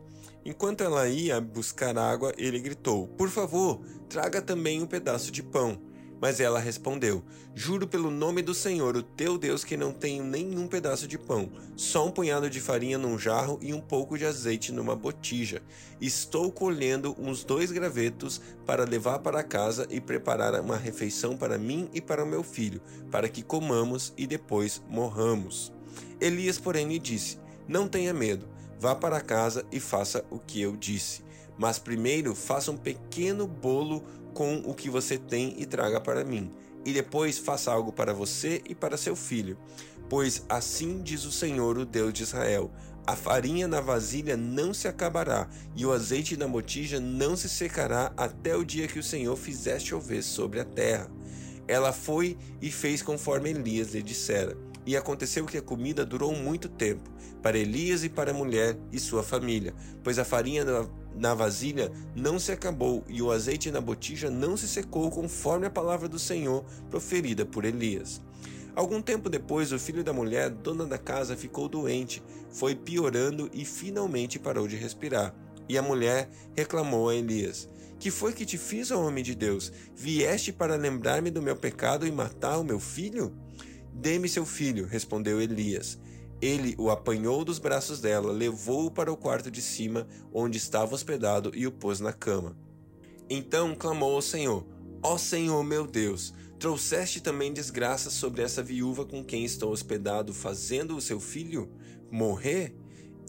Enquanto 0.49 0.81
ela 0.81 1.07
ia 1.07 1.39
buscar 1.43 1.99
água, 1.99 2.33
ele 2.39 2.59
gritou: 2.59 3.07
Por 3.07 3.29
favor, 3.29 3.83
traga 4.09 4.41
também 4.41 4.81
um 4.81 4.87
pedaço 4.87 5.31
de 5.31 5.43
pão. 5.43 5.79
Mas 6.19 6.41
ela 6.41 6.59
respondeu: 6.59 7.23
Juro 7.55 7.87
pelo 7.87 8.11
nome 8.11 8.41
do 8.41 8.55
Senhor, 8.55 8.97
o 8.97 9.03
teu 9.03 9.37
Deus, 9.37 9.63
que 9.63 9.77
não 9.77 9.93
tenho 9.93 10.25
nenhum 10.25 10.67
pedaço 10.67 11.07
de 11.07 11.19
pão, 11.19 11.53
só 11.77 12.07
um 12.07 12.11
punhado 12.11 12.49
de 12.49 12.61
farinha 12.61 12.97
num 12.97 13.19
jarro 13.19 13.59
e 13.61 13.75
um 13.75 13.81
pouco 13.83 14.17
de 14.17 14.25
azeite 14.25 14.73
numa 14.73 14.97
botija. 14.97 15.61
Estou 16.01 16.51
colhendo 16.51 17.15
uns 17.19 17.45
dois 17.45 17.71
gravetos 17.71 18.41
para 18.65 18.85
levar 18.85 19.19
para 19.19 19.45
casa 19.45 19.87
e 19.91 20.01
preparar 20.01 20.59
uma 20.63 20.79
refeição 20.79 21.37
para 21.37 21.59
mim 21.59 21.91
e 21.93 22.01
para 22.01 22.25
meu 22.25 22.43
filho, 22.43 22.81
para 23.11 23.29
que 23.29 23.43
comamos 23.43 24.15
e 24.17 24.27
depois 24.27 24.81
morramos. 24.89 25.75
Elias, 26.19 26.57
porém, 26.59 26.89
lhe 26.89 26.99
disse: 26.99 27.39
Não 27.69 27.87
tenha 27.87 28.15
medo. 28.15 28.57
Vá 28.79 28.95
para 28.95 29.21
casa 29.21 29.65
e 29.73 29.81
faça 29.81 30.25
o 30.31 30.39
que 30.39 30.61
eu 30.61 30.77
disse. 30.77 31.25
Mas 31.57 31.79
primeiro 31.79 32.35
faça 32.35 32.71
um 32.71 32.77
pequeno 32.77 33.47
bolo 33.47 34.05
com 34.33 34.63
o 34.65 34.73
que 34.73 34.89
você 34.89 35.19
tem 35.19 35.55
e 35.59 35.67
traga 35.67 36.01
para 36.01 36.25
mim. 36.25 36.53
E 36.85 36.93
depois 36.93 37.39
faça 37.39 37.73
algo 37.73 37.93
para 37.93 38.15
você 38.15 38.63
e 38.69 38.75
para 38.75 38.97
seu 38.97 39.17
filho. 39.17 39.59
Pois 40.09 40.45
assim 40.49 41.03
diz 41.03 41.25
o 41.25 41.33
Senhor, 41.33 41.77
o 41.77 41.85
Deus 41.85 42.13
de 42.13 42.23
Israel: 42.23 42.71
A 43.05 43.17
farinha 43.17 43.67
na 43.67 43.81
vasilha 43.81 44.37
não 44.37 44.73
se 44.73 44.87
acabará, 44.87 45.49
e 45.75 45.85
o 45.85 45.93
azeite 45.93 46.37
na 46.37 46.47
botija 46.47 47.01
não 47.01 47.37
se 47.37 47.49
secará 47.49 48.13
até 48.17 48.57
o 48.57 48.65
dia 48.65 48.87
que 48.87 48.99
o 48.99 49.03
Senhor 49.03 49.37
fizer 49.37 49.81
chover 49.81 50.23
sobre 50.23 50.61
a 50.61 50.65
terra. 50.65 51.11
Ela 51.67 51.93
foi 51.93 52.39
e 52.63 52.71
fez 52.71 53.03
conforme 53.03 53.51
Elias 53.51 53.93
lhe 53.93 54.03
dissera. 54.03 54.57
E 54.89 54.97
aconteceu 54.97 55.45
que 55.45 55.59
a 55.59 55.61
comida 55.61 56.03
durou 56.03 56.35
muito 56.35 56.67
tempo, 56.67 57.11
para 57.43 57.59
Elias 57.59 58.05
e 58.05 58.09
para 58.09 58.31
a 58.31 58.35
mulher 58.35 58.75
e 58.91 58.99
sua 58.99 59.23
família, 59.23 59.75
pois 60.03 60.19
a 60.19 60.25
farinha 60.25 60.65
na 61.15 61.35
vasilha 61.35 61.93
não 62.17 62.39
se 62.39 62.53
acabou 62.53 63.05
e 63.07 63.21
o 63.21 63.31
azeite 63.31 63.71
na 63.71 63.83
botija 63.83 64.31
não 64.31 64.57
se 64.57 64.67
secou, 64.67 65.11
conforme 65.11 65.67
a 65.67 65.71
palavra 65.71 66.09
do 66.09 66.19
Senhor 66.19 66.65
proferida 66.89 67.45
por 67.45 67.67
Elias. 67.67 68.23
Algum 68.75 69.03
tempo 69.03 69.29
depois, 69.29 69.73
o 69.73 69.79
filho 69.79 70.03
da 70.03 70.15
mulher, 70.15 70.49
dona 70.49 70.87
da 70.87 70.97
casa, 70.97 71.37
ficou 71.37 71.69
doente, 71.69 72.23
foi 72.51 72.75
piorando 72.75 73.51
e 73.53 73.67
finalmente 73.67 74.39
parou 74.39 74.67
de 74.67 74.77
respirar. 74.77 75.35
E 75.69 75.77
a 75.77 75.83
mulher 75.83 76.31
reclamou 76.57 77.11
a 77.11 77.15
Elias: 77.15 77.69
Que 77.99 78.11
foi 78.11 78.33
que 78.33 78.47
te 78.47 78.57
fiz, 78.57 78.91
ó 78.91 79.07
homem 79.07 79.23
de 79.23 79.35
Deus? 79.35 79.71
Vieste 79.95 80.51
para 80.51 80.77
lembrar-me 80.77 81.31
do 81.31 81.43
meu 81.43 81.57
pecado 81.57 82.07
e 82.07 82.11
matar 82.11 82.57
o 82.57 82.65
meu 82.65 82.81
filho? 82.81 83.37
Dê-me 83.93 84.29
seu 84.29 84.45
filho, 84.47 84.87
respondeu 84.87 85.41
Elias. 85.41 85.99
Ele 86.41 86.75
o 86.79 86.91
apanhou 86.91 87.45
dos 87.45 87.59
braços 87.59 88.01
dela, 88.01 88.31
levou-o 88.33 88.91
para 88.91 89.13
o 89.13 89.17
quarto 89.17 89.51
de 89.51 89.61
cima, 89.61 90.07
onde 90.33 90.57
estava 90.57 90.95
hospedado, 90.95 91.51
e 91.55 91.67
o 91.67 91.73
pôs 91.73 91.99
na 91.99 92.13
cama. 92.13 92.57
Então 93.29 93.75
clamou 93.75 94.15
ao 94.15 94.23
Senhor: 94.23 94.65
Ó 95.03 95.19
Senhor 95.19 95.65
meu 95.65 95.87
Deus, 95.87 96.33
Trouxeste 96.59 97.21
também 97.21 97.53
desgraça 97.53 98.11
sobre 98.11 98.43
essa 98.43 98.65
viúva 98.65 99.05
com 99.05 99.25
quem 99.25 99.45
estou 99.45 99.71
hospedado, 99.71 100.35
fazendo 100.35 100.97
o 100.97 101.01
seu 101.01 101.21
filho 101.21 101.71
morrer? 102.11 102.75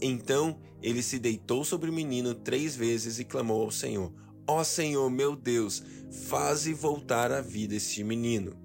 Então 0.02 0.58
ele 0.82 1.00
se 1.00 1.16
deitou 1.16 1.64
sobre 1.64 1.88
o 1.88 1.92
menino 1.92 2.34
três 2.34 2.74
vezes 2.74 3.20
e 3.20 3.24
clamou 3.24 3.62
ao 3.62 3.70
Senhor: 3.70 4.12
Ó 4.48 4.64
Senhor 4.64 5.08
meu 5.08 5.36
Deus, 5.36 5.80
faze 6.28 6.74
voltar 6.74 7.30
à 7.30 7.40
vida 7.40 7.76
este 7.76 8.02
menino. 8.02 8.59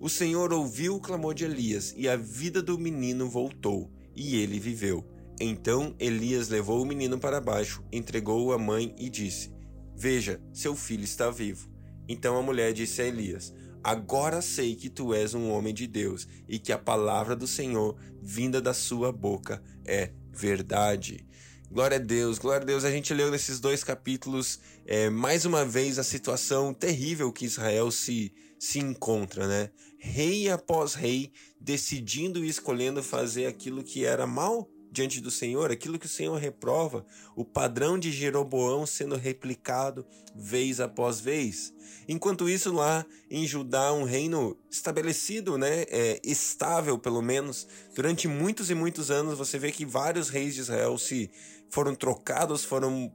O 0.00 0.08
Senhor 0.08 0.52
ouviu 0.52 0.94
o 0.94 1.00
clamor 1.00 1.34
de 1.34 1.44
Elias 1.44 1.92
e 1.96 2.08
a 2.08 2.14
vida 2.14 2.62
do 2.62 2.78
menino 2.78 3.28
voltou, 3.28 3.90
e 4.14 4.36
ele 4.36 4.60
viveu. 4.60 5.04
Então 5.40 5.94
Elias 5.98 6.48
levou 6.48 6.80
o 6.80 6.86
menino 6.86 7.18
para 7.18 7.40
baixo, 7.40 7.82
entregou-o 7.90 8.52
à 8.52 8.58
mãe 8.58 8.94
e 8.96 9.10
disse: 9.10 9.52
Veja, 9.96 10.40
seu 10.52 10.76
filho 10.76 11.02
está 11.02 11.30
vivo. 11.30 11.68
Então 12.08 12.36
a 12.36 12.42
mulher 12.42 12.72
disse 12.72 13.02
a 13.02 13.06
Elias: 13.06 13.52
Agora 13.82 14.40
sei 14.40 14.76
que 14.76 14.88
tu 14.88 15.12
és 15.12 15.34
um 15.34 15.50
homem 15.50 15.74
de 15.74 15.88
Deus 15.88 16.28
e 16.48 16.60
que 16.60 16.72
a 16.72 16.78
palavra 16.78 17.34
do 17.34 17.46
Senhor, 17.46 17.96
vinda 18.22 18.60
da 18.60 18.72
sua 18.72 19.10
boca, 19.10 19.60
é 19.84 20.12
verdade. 20.32 21.26
Glória 21.70 21.98
a 21.98 22.00
Deus, 22.00 22.38
glória 22.38 22.62
a 22.62 22.64
Deus. 22.64 22.82
A 22.82 22.90
gente 22.90 23.12
leu 23.12 23.30
nesses 23.30 23.60
dois 23.60 23.84
capítulos 23.84 24.58
é, 24.86 25.10
mais 25.10 25.44
uma 25.44 25.66
vez 25.66 25.98
a 25.98 26.02
situação 26.02 26.72
terrível 26.72 27.30
que 27.30 27.44
Israel 27.44 27.90
se, 27.90 28.32
se 28.58 28.78
encontra, 28.78 29.46
né? 29.46 29.70
Rei 29.98 30.48
após 30.48 30.94
rei 30.94 31.30
decidindo 31.60 32.42
e 32.42 32.48
escolhendo 32.48 33.02
fazer 33.02 33.44
aquilo 33.44 33.84
que 33.84 34.06
era 34.06 34.26
mal 34.26 34.66
diante 34.90 35.20
do 35.20 35.30
Senhor, 35.30 35.70
aquilo 35.70 35.98
que 35.98 36.06
o 36.06 36.08
Senhor 36.08 36.36
reprova, 36.36 37.04
o 37.36 37.44
padrão 37.44 37.98
de 37.98 38.10
Jeroboão 38.10 38.86
sendo 38.86 39.16
replicado 39.16 40.06
vez 40.34 40.80
após 40.80 41.20
vez. 41.20 41.74
Enquanto 42.08 42.48
isso, 42.48 42.72
lá 42.72 43.04
em 43.30 43.46
Judá, 43.46 43.92
um 43.92 44.04
reino 44.04 44.56
estabelecido, 44.70 45.58
né, 45.58 45.82
é, 45.88 46.20
estável 46.24 46.98
pelo 46.98 47.20
menos, 47.20 47.66
durante 47.94 48.26
muitos 48.26 48.70
e 48.70 48.74
muitos 48.74 49.10
anos, 49.10 49.36
você 49.36 49.58
vê 49.58 49.70
que 49.70 49.84
vários 49.84 50.28
reis 50.30 50.54
de 50.54 50.60
Israel 50.60 50.96
se 50.96 51.30
foram 51.70 51.94
trocados, 51.94 52.64
foram 52.64 53.12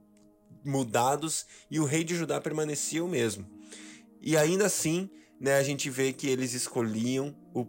mudados 0.64 1.46
e 1.70 1.80
o 1.80 1.86
rei 1.86 2.04
de 2.04 2.16
Judá 2.16 2.40
permanecia 2.40 3.04
o 3.04 3.08
mesmo. 3.08 3.46
E 4.22 4.38
ainda 4.38 4.66
assim, 4.66 5.10
né, 5.40 5.58
a 5.58 5.64
gente 5.64 5.90
vê 5.90 6.14
que 6.14 6.28
eles 6.28 6.54
escolhiam 6.54 7.36
o, 7.54 7.66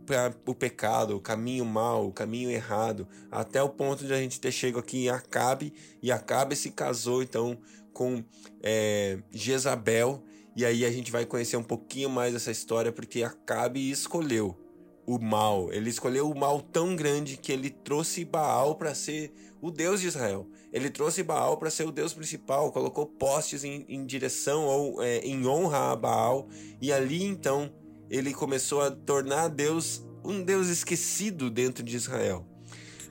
o 0.46 0.54
pecado, 0.54 1.16
o 1.16 1.20
caminho 1.20 1.64
mau, 1.64 2.06
o 2.06 2.12
caminho 2.12 2.50
errado, 2.50 3.08
até 3.30 3.60
o 3.62 3.68
ponto 3.68 4.06
de 4.06 4.12
a 4.12 4.16
gente 4.16 4.40
ter 4.40 4.52
chego 4.52 4.78
aqui 4.78 5.04
em 5.04 5.08
Acabe, 5.08 5.72
e 6.00 6.12
Acabe 6.12 6.54
se 6.54 6.70
casou 6.70 7.22
então 7.22 7.58
com 7.92 8.24
é, 8.62 9.18
Jezabel, 9.32 10.22
e 10.56 10.64
aí 10.64 10.84
a 10.84 10.90
gente 10.90 11.10
vai 11.10 11.26
conhecer 11.26 11.56
um 11.56 11.62
pouquinho 11.64 12.08
mais 12.08 12.32
dessa 12.32 12.52
história, 12.52 12.92
porque 12.92 13.24
Acabe 13.24 13.90
escolheu 13.90 14.56
o 15.04 15.18
mal, 15.18 15.72
ele 15.72 15.90
escolheu 15.90 16.30
o 16.30 16.38
mal 16.38 16.60
tão 16.60 16.94
grande 16.94 17.36
que 17.36 17.50
ele 17.50 17.70
trouxe 17.70 18.24
Baal 18.24 18.76
para 18.76 18.94
ser 18.94 19.34
o 19.64 19.71
Deus 19.71 19.99
de 20.02 20.09
Israel. 20.09 20.47
Ele 20.71 20.90
trouxe 20.90 21.23
Baal 21.23 21.56
para 21.56 21.71
ser 21.71 21.87
o 21.87 21.90
Deus 21.90 22.12
principal, 22.12 22.71
colocou 22.71 23.06
postes 23.06 23.64
em, 23.64 23.87
em 23.88 24.04
direção 24.04 24.66
ou 24.66 25.02
é, 25.02 25.21
em 25.21 25.47
honra 25.47 25.92
a 25.92 25.97
Baal, 25.97 26.49
e 26.83 26.92
ali 26.92 27.25
então 27.25 27.73
ele 28.11 28.35
começou 28.35 28.83
a 28.83 28.90
tornar 28.90 29.49
Deus 29.49 30.04
um 30.23 30.42
Deus 30.42 30.68
esquecido 30.68 31.49
dentro 31.49 31.83
de 31.83 31.97
Israel. 31.97 32.47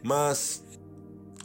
Mas 0.04 0.64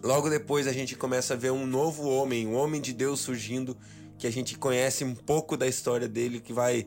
logo 0.03 0.29
depois 0.29 0.67
a 0.67 0.73
gente 0.75 0.95
começa 0.95 1.33
a 1.33 1.37
ver 1.38 1.53
um 1.53 1.67
novo 1.67 2.07
homem, 2.07 2.47
um 2.47 2.55
homem 2.55 2.79
de 2.79 2.93
Deus 2.93 3.21
surgindo, 3.21 3.75
que 4.19 4.27
a 4.27 4.31
gente 4.31 4.59
conhece 4.59 5.05
um 5.05 5.15
pouco 5.15 5.57
da 5.57 5.67
história 5.67 6.07
dele, 6.07 6.38
que 6.38 6.53
vai 6.53 6.87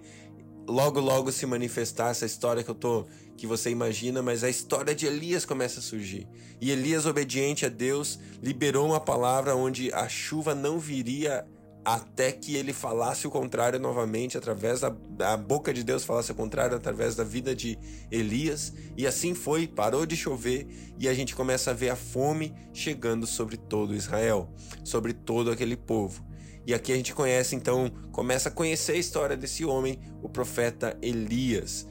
logo 0.68 1.00
logo 1.00 1.32
se 1.32 1.48
manifestar 1.48 2.12
essa 2.12 2.28
história 2.28 2.64
que 2.64 2.70
eu 2.70 2.76
tô 2.76 3.08
que 3.42 3.48
você 3.48 3.72
imagina, 3.72 4.22
mas 4.22 4.44
a 4.44 4.50
história 4.52 4.94
de 4.94 5.08
Elias 5.08 5.46
começa 5.46 5.80
a 5.80 5.82
surgir. 5.82 6.28
E 6.62 6.70
Elias 6.70 7.08
obediente 7.08 7.66
a 7.66 7.70
Deus 7.70 8.20
liberou 8.40 8.86
uma 8.86 9.00
palavra 9.00 9.56
onde 9.56 9.92
a 9.92 10.08
chuva 10.08 10.54
não 10.54 10.78
viria 10.78 11.44
até 11.84 12.32
que 12.32 12.56
ele 12.56 12.72
falasse 12.72 13.26
o 13.26 13.32
contrário 13.32 13.80
novamente, 13.80 14.38
através 14.38 14.82
da, 14.82 14.90
da, 14.90 15.36
boca 15.36 15.74
de 15.74 15.84
Deus 15.84 16.04
falasse 16.04 16.32
o 16.32 16.36
contrário, 16.36 16.78
através 16.78 17.16
da 17.16 17.24
vida 17.24 17.56
de 17.56 17.80
Elias. 18.12 18.74
E 18.96 19.08
assim 19.08 19.34
foi, 19.34 19.68
parou 19.68 20.06
de 20.06 20.16
chover 20.16 20.68
e 21.00 21.10
a 21.10 21.14
gente 21.16 21.36
começa 21.36 21.72
a 21.72 21.74
ver 21.74 21.90
a 21.90 21.96
fome 21.96 22.54
chegando 22.72 23.26
sobre 23.26 23.58
todo 23.58 23.96
Israel, 23.96 24.54
sobre 24.84 25.14
todo 25.14 25.50
aquele 25.50 25.76
povo. 25.76 26.24
E 26.68 26.76
aqui 26.76 26.94
a 26.94 26.96
gente 26.96 27.16
conhece, 27.16 27.56
então, 27.56 27.90
começa 28.12 28.50
a 28.50 28.52
conhecer 28.52 28.92
a 28.92 28.98
história 28.98 29.36
desse 29.36 29.66
homem, 29.66 30.00
o 30.22 30.30
profeta 30.30 30.96
Elias. 31.02 31.88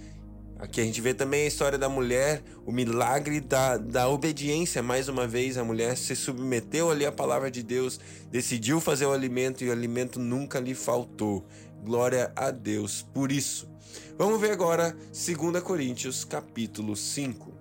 Aqui 0.61 0.79
a 0.79 0.85
gente 0.85 1.01
vê 1.01 1.15
também 1.15 1.45
a 1.45 1.47
história 1.47 1.79
da 1.79 1.89
mulher, 1.89 2.43
o 2.67 2.71
milagre 2.71 3.41
da, 3.41 3.79
da 3.79 4.07
obediência. 4.09 4.83
Mais 4.83 5.09
uma 5.09 5.27
vez, 5.27 5.57
a 5.57 5.65
mulher 5.65 5.97
se 5.97 6.15
submeteu 6.15 6.91
ali 6.91 7.07
à 7.07 7.11
palavra 7.11 7.51
de 7.51 7.63
Deus, 7.63 7.99
decidiu 8.31 8.79
fazer 8.79 9.07
o 9.07 9.13
alimento 9.13 9.65
e 9.65 9.71
o 9.71 9.73
alimento 9.73 10.21
nunca 10.21 10.61
lhe 10.61 10.75
faltou. 10.75 11.47
Glória 11.83 12.31
a 12.37 12.51
Deus 12.51 13.01
por 13.15 13.33
isso. 13.33 13.71
Vamos 14.19 14.39
ver 14.39 14.51
agora 14.51 14.95
2 15.13 15.63
Coríntios 15.63 16.27
capítulo 16.27 16.95
5. 16.95 17.60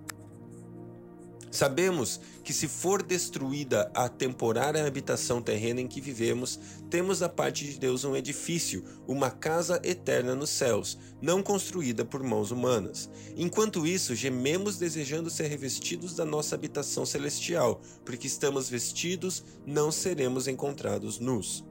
Sabemos 1.50 2.20
que, 2.44 2.52
se 2.52 2.68
for 2.68 3.02
destruída 3.02 3.90
a 3.94 4.08
temporária 4.08 4.86
habitação 4.86 5.42
terrena 5.42 5.80
em 5.80 5.88
que 5.88 6.00
vivemos, 6.00 6.60
temos 6.88 7.18
da 7.18 7.28
parte 7.28 7.64
de 7.64 7.78
Deus 7.78 8.04
um 8.04 8.14
edifício, 8.14 8.84
uma 9.06 9.30
casa 9.30 9.80
eterna 9.82 10.34
nos 10.34 10.50
céus, 10.50 10.98
não 11.20 11.42
construída 11.42 12.04
por 12.04 12.22
mãos 12.22 12.50
humanas. 12.50 13.10
Enquanto 13.36 13.86
isso, 13.86 14.14
gememos 14.14 14.78
desejando 14.78 15.28
ser 15.28 15.48
revestidos 15.48 16.14
da 16.14 16.24
nossa 16.24 16.54
habitação 16.54 17.04
celestial, 17.04 17.80
porque 18.04 18.26
estamos 18.26 18.68
vestidos, 18.68 19.44
não 19.66 19.90
seremos 19.90 20.46
encontrados 20.46 21.18
nus. 21.18 21.64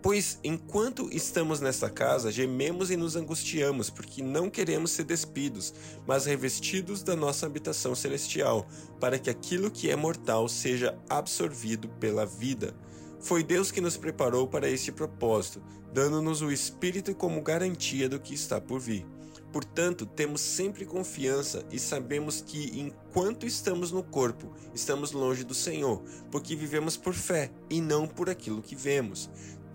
Pois 0.00 0.38
enquanto 0.44 1.08
estamos 1.12 1.60
nesta 1.60 1.90
casa, 1.90 2.30
gememos 2.30 2.88
e 2.90 2.96
nos 2.96 3.16
angustiamos, 3.16 3.90
porque 3.90 4.22
não 4.22 4.48
queremos 4.48 4.92
ser 4.92 5.04
despidos, 5.04 5.74
mas 6.06 6.24
revestidos 6.24 7.02
da 7.02 7.16
nossa 7.16 7.46
habitação 7.46 7.96
celestial, 7.96 8.66
para 9.00 9.18
que 9.18 9.28
aquilo 9.28 9.72
que 9.72 9.90
é 9.90 9.96
mortal 9.96 10.48
seja 10.48 10.96
absorvido 11.10 11.88
pela 12.00 12.24
vida. 12.24 12.74
Foi 13.20 13.42
Deus 13.42 13.72
que 13.72 13.80
nos 13.80 13.96
preparou 13.96 14.46
para 14.46 14.70
este 14.70 14.92
propósito, 14.92 15.60
dando-nos 15.92 16.42
o 16.42 16.52
Espírito 16.52 17.12
como 17.12 17.42
garantia 17.42 18.08
do 18.08 18.20
que 18.20 18.34
está 18.34 18.60
por 18.60 18.78
vir. 18.78 19.04
Portanto, 19.52 20.04
temos 20.04 20.42
sempre 20.42 20.84
confiança 20.84 21.64
e 21.70 21.78
sabemos 21.78 22.42
que, 22.42 22.78
enquanto 22.78 23.46
estamos 23.46 23.90
no 23.90 24.02
corpo, 24.02 24.52
estamos 24.74 25.12
longe 25.12 25.42
do 25.42 25.54
Senhor, 25.54 26.02
porque 26.30 26.54
vivemos 26.54 26.96
por 26.98 27.14
fé 27.14 27.50
e 27.70 27.80
não 27.80 28.06
por 28.06 28.28
aquilo 28.28 28.60
que 28.60 28.76
vemos. 28.76 29.30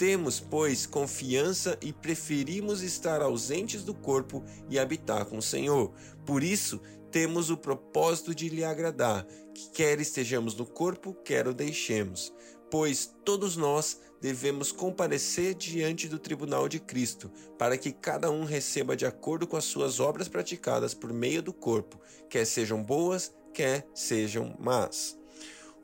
Temos, 0.06 0.38
pois, 0.38 0.86
confiança 0.86 1.78
e 1.82 1.94
preferimos 1.94 2.82
estar 2.82 3.22
ausentes 3.22 3.86
do 3.86 3.94
corpo 3.94 4.44
e 4.70 4.78
habitar 4.78 5.24
com 5.24 5.38
o 5.38 5.42
Senhor. 5.42 5.94
Por 6.26 6.44
isso, 6.44 6.82
temos 7.10 7.50
o 7.50 7.56
propósito 7.56 8.36
de 8.36 8.50
lhe 8.50 8.66
agradar, 8.66 9.26
que 9.56 9.70
quer 9.70 10.02
estejamos 10.02 10.56
no 10.56 10.66
corpo, 10.66 11.14
quer 11.24 11.48
o 11.48 11.54
deixemos. 11.54 12.34
Pois 12.70 13.16
todos 13.24 13.56
nós 13.56 13.98
devemos 14.20 14.74
comparecer 14.74 15.54
diante 15.54 16.10
do 16.10 16.20
tribunal 16.20 16.68
de 16.68 16.82
Cristo, 16.82 17.32
para 17.58 17.78
que 17.78 17.94
cada 17.94 18.30
um 18.30 18.44
receba 18.44 18.98
de 18.98 19.06
acordo 19.06 19.48
com 19.48 19.56
as 19.56 19.64
suas 19.64 20.02
obras 20.02 20.28
praticadas 20.28 20.94
por 20.94 21.14
meio 21.14 21.42
do 21.42 21.54
corpo, 21.54 21.98
quer 22.30 22.44
sejam 22.44 22.84
boas, 22.84 23.34
quer 23.54 23.88
sejam 23.96 24.54
más. 24.60 25.18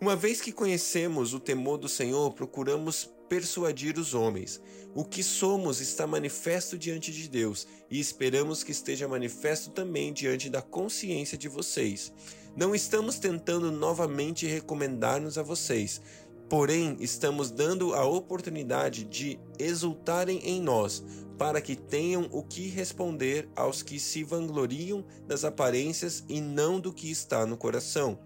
Uma 0.01 0.13
vez 0.13 0.41
que 0.41 0.51
conhecemos 0.51 1.33
o 1.33 1.39
temor 1.39 1.77
do 1.77 1.87
Senhor, 1.87 2.33
procuramos 2.33 3.17
persuadir 3.29 3.97
os 3.97 4.13
homens. 4.13 4.59
O 4.95 5.05
que 5.05 5.21
somos 5.21 5.79
está 5.79 6.07
manifesto 6.07 6.77
diante 6.77 7.11
de 7.11 7.29
Deus 7.29 7.67
e 7.89 7.99
esperamos 7.99 8.63
que 8.63 8.71
esteja 8.71 9.07
manifesto 9.07 9.69
também 9.69 10.11
diante 10.11 10.49
da 10.49 10.61
consciência 10.61 11.37
de 11.37 11.47
vocês. 11.47 12.11
Não 12.55 12.73
estamos 12.73 13.19
tentando 13.19 13.71
novamente 13.71 14.47
recomendar-nos 14.47 15.37
a 15.37 15.43
vocês, 15.43 16.01
porém 16.49 16.97
estamos 16.99 17.51
dando 17.51 17.93
a 17.93 18.03
oportunidade 18.03 19.03
de 19.03 19.39
exultarem 19.59 20.39
em 20.43 20.59
nós, 20.59 21.03
para 21.37 21.61
que 21.61 21.75
tenham 21.75 22.27
o 22.31 22.43
que 22.43 22.67
responder 22.67 23.47
aos 23.55 23.81
que 23.81 23.99
se 23.99 24.23
vangloriam 24.23 25.05
das 25.25 25.45
aparências 25.45 26.23
e 26.27 26.41
não 26.41 26.79
do 26.79 26.91
que 26.91 27.09
está 27.09 27.45
no 27.45 27.55
coração. 27.55 28.19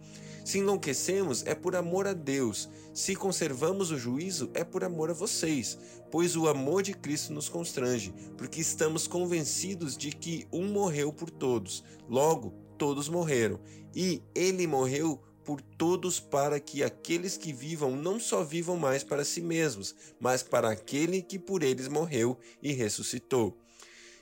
Se 0.44 0.60
enlouquecemos, 0.60 1.46
é 1.46 1.54
por 1.56 1.76
amor 1.76 2.08
a 2.08 2.14
Deus. 2.14 2.70
Se 2.94 3.16
conservamos 3.16 3.90
o 3.90 3.98
juízo, 3.98 4.52
é 4.54 4.64
por 4.64 4.84
amor 4.84 5.10
a 5.10 5.14
vocês, 5.14 5.80
pois 6.12 6.36
o 6.36 6.48
amor 6.48 6.84
de 6.84 6.94
Cristo 6.94 7.34
nos 7.34 7.50
constrange, 7.50 8.14
porque 8.38 8.62
estamos 8.62 9.08
convencidos 9.08 9.98
de 9.98 10.12
que 10.12 10.48
um 10.54 10.68
morreu 10.68 11.12
por 11.12 11.32
todos, 11.32 11.84
logo 12.08 12.54
todos 12.78 13.10
morreram, 13.10 13.60
e 13.96 14.22
ele 14.36 14.68
morreu 14.68 15.20
por 15.44 15.60
todos 15.60 16.20
para 16.20 16.60
que 16.60 16.84
aqueles 16.84 17.36
que 17.36 17.52
vivam 17.52 17.96
não 17.96 18.20
só 18.20 18.44
vivam 18.44 18.78
mais 18.78 19.04
para 19.04 19.26
si 19.26 19.42
mesmos, 19.42 19.96
mas 20.20 20.44
para 20.44 20.70
aquele 20.70 21.24
que 21.24 21.40
por 21.40 21.64
eles 21.64 21.88
morreu 21.88 22.38
e 22.62 22.74
ressuscitou. 22.74 23.58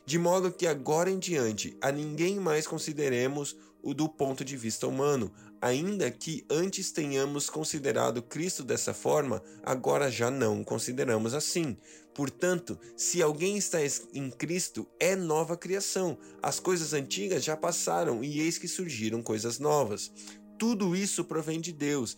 De 0.05 0.17
modo 0.17 0.51
que 0.51 0.65
agora 0.65 1.11
em 1.11 1.19
diante 1.19 1.77
a 1.81 1.91
ninguém 1.91 2.39
mais 2.39 2.65
consideremos 2.65 3.55
o 3.83 3.93
do 3.93 4.07
ponto 4.07 4.45
de 4.45 4.55
vista 4.55 4.87
humano, 4.87 5.31
ainda 5.61 6.09
que 6.09 6.43
antes 6.49 6.91
tenhamos 6.91 7.49
considerado 7.49 8.21
Cristo 8.21 8.63
dessa 8.63 8.93
forma, 8.93 9.43
agora 9.61 10.09
já 10.09 10.31
não 10.31 10.61
o 10.61 10.65
consideramos 10.65 11.35
assim. 11.35 11.77
Portanto, 12.13 12.77
se 12.97 13.21
alguém 13.21 13.57
está 13.57 13.77
em 14.13 14.29
Cristo, 14.31 14.87
é 14.99 15.15
nova 15.15 15.55
criação. 15.55 16.17
As 16.41 16.59
coisas 16.59 16.93
antigas 16.93 17.43
já 17.43 17.55
passaram 17.55 18.23
e 18.23 18.41
eis 18.41 18.57
que 18.57 18.67
surgiram 18.67 19.21
coisas 19.21 19.59
novas. 19.59 20.11
Tudo 20.57 20.95
isso 20.95 21.23
provém 21.23 21.61
de 21.61 21.71
Deus, 21.71 22.17